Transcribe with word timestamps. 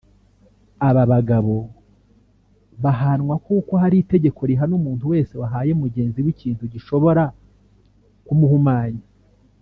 aba 0.87 1.03
bagabo 1.11 1.57
bahanwa 2.83 3.35
kuko 3.45 3.71
hari 3.83 3.95
itegeko 4.03 4.39
rihana 4.49 4.73
umuntu 4.79 5.03
wese 5.13 5.33
wahaye 5.41 5.71
mugenzi 5.81 6.17
we 6.25 6.29
ikintu 6.35 6.63
gishobora 6.73 7.23
ku 8.25 8.33
muhumanya 8.39 9.03